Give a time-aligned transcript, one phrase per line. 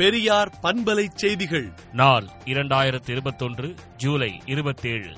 [0.00, 1.72] பெரியார் பண்பலை செய்திகள்.
[1.92, 5.16] நாள் இரண்டாயிரத்தி இருபத்தொன்று ஜூலை இருபத்தேழு.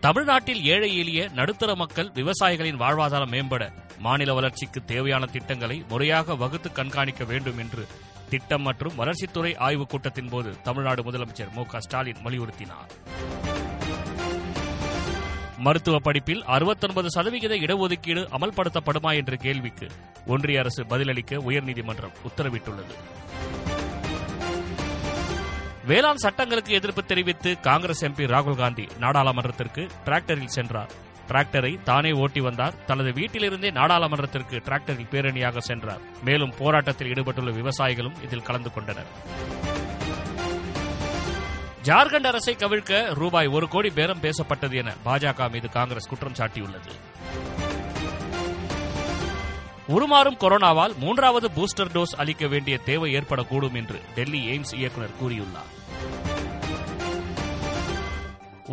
[0.00, 7.24] தமிழ்நாட்டில் ஏழை எளிய நடுத்தர மக்கள் விவசாயிகளின் வாழ்வாதாரம் மேம்பட மாநில வளர்ச்சிக்கு தேவையான திட்டங்களை முறையாக வகுத்து கண்காணிக்க
[7.24, 7.86] வேண்டும் என்று
[8.28, 12.90] திட்டம் மற்றும் வளர்ச்சித்துறை ஆய்வுக் கூட்டத்தின் போது தமிழ்நாடு முதலமைச்சர் மு க ஸ்டாலின் வலியுறுத்தினார்.
[15.58, 19.86] மருத்துவ படிப்பில் அறுபத்தொன்பது சதவிகித இடஒதுக்கீடு அமல்படுத்தப்படுமா என்ற கேள்விக்கு
[20.26, 23.20] ஒன்றிய அரசு பதிலளிக்க உயர்நீதிமன்றம் உத்தரவிட்டுள்ளது.
[25.92, 30.90] வேளாண் சட்டங்களுக்கு எதிர்ப்பு தெரிவித்து காங்கிரஸ் எம்பி ராகுல் காந்தி நாடாளுமன்றத்திற்கு டிராக்டரில் சென்றார்.
[31.28, 32.84] டிராக்டரை தானே ஓட்டி வந்தார்.
[32.84, 36.00] தனது வீட்டிலிருந்தே நாடாளுமன்றத்திற்கு டிராக்டரில் பேரணியாக சென்றார்.
[36.24, 39.06] மேலும் போராட்டத்தில் ஈடுபட்டுள்ள விவசாயிகளும் இதில் கலந்து கொண்டனர்.
[41.82, 46.90] ஜார்க்கண்ட் அரசை கவிழ்க்க ரூபாய் ஒரு கோடி பேரம் பேசப்பட்டது என பாஜக மீது காங்கிரஸ் குற்றம் சாட்டியுள்ளது.
[49.88, 55.80] உருமாறும் கொரோனாவால் மூன்றாவது பூஸ்டர் டோஸ் அளிக்க வேண்டிய தேவை ஏற்படக்கூடும் என்று டெல்லி எய்ம்ஸ் இயக்குநர் கூறியுள்ளார்.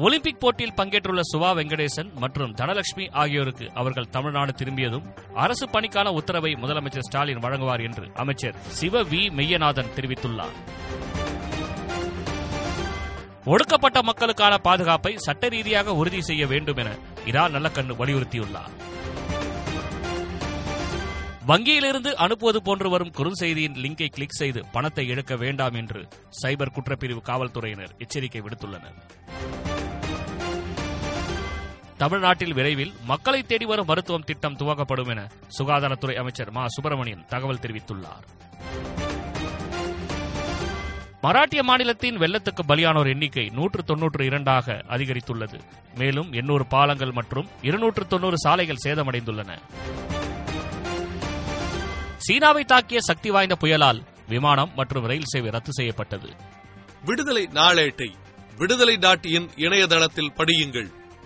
[0.06, 7.08] ஒலிம்பிக் போட்டியில் பங்கேற்றுள்ள சுபா வெங்கடேசன் மற்றும் தனலட்சுமி ஆகியோருக்கு அவர்கள் தமிழ்நாடு திரும்பியதும் அரசு பணிக்கான உத்தரவை முதலமைச்சர்
[7.08, 10.56] ஸ்டாலின் வழங்குவார் என்று அமைச்சர் சிவ வி மெய்யநாதன் தெரிவித்துள்ளார்.
[13.46, 16.90] ஒடுக்கப்பட்ட மக்களுக்கான பாதுகாப்பை சட்ட ரீதியாக உறுதி செய்ய வேண்டும் என
[17.26, 18.74] இரா நல்லக்கண்ணு வலியுறுத்தியுள்ளார்.
[21.52, 26.02] வங்கியிலிருந்து அனுப்புவது போன்று வரும் குறுஞ்செய்தியின் லிங்கை கிளிக் செய்து பணத்தை இழக்க வேண்டாம் என்று
[26.42, 28.98] சைபர் குற்றப்பிரிவு காவல்துறையினர் எச்சரிக்கை விடுத்துள்ளனர்.
[32.00, 36.68] தமிழ்நாட்டில் விரைவில் மக்களை தேடி வரும் மருத்துவம் திட்டம் துவக்கப்படும் என சுகாதாரத்துறை அமைச்சர் மா.
[36.68, 38.26] சுப்பிரமணியன் தகவல் தெரிவித்துள்ளார்.
[41.22, 45.60] மராட்டிய மாநிலத்தின் வெள்ளத்துக்கு பலியானோர் எண்ணிக்கை நூற்று தொன்னூற்று இரண்டாக அதிகரித்துள்ளது.
[45.98, 49.60] மேலும் எண்ணூறு பாலங்கள் மற்றும் இருநூற்று தொன்னூறு சாலைகள் சேதமடைந்துள்ளன.
[52.18, 56.30] சீனாவை தாக்கிய சக்தி வாய்ந்த புயலால் விமானம் மற்றும் ரயில் சேவை ரத்து செய்யப்பட்டது.
[57.06, 58.14] விடுதலை நாளேட்டை
[58.58, 60.98] விடுதலை டாட் இன் இணையதளத்தில் படியுங்கள்.